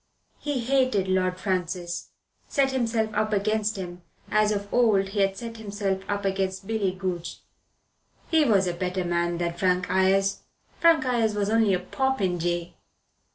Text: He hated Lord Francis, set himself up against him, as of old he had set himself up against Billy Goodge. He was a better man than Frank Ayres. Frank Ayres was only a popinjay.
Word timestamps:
He 0.39 0.61
hated 0.61 1.07
Lord 1.07 1.39
Francis, 1.39 2.09
set 2.47 2.71
himself 2.71 3.13
up 3.13 3.31
against 3.33 3.75
him, 3.75 4.01
as 4.31 4.51
of 4.51 4.67
old 4.73 5.09
he 5.09 5.19
had 5.19 5.37
set 5.37 5.57
himself 5.57 6.01
up 6.09 6.25
against 6.25 6.65
Billy 6.65 6.91
Goodge. 6.91 7.43
He 8.27 8.43
was 8.43 8.65
a 8.65 8.73
better 8.73 9.05
man 9.05 9.37
than 9.37 9.53
Frank 9.53 9.91
Ayres. 9.91 10.41
Frank 10.79 11.05
Ayres 11.05 11.35
was 11.35 11.51
only 11.51 11.75
a 11.75 11.79
popinjay. 11.79 12.73